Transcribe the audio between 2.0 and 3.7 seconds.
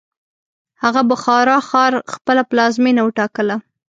خپله پلازمینه وټاکله.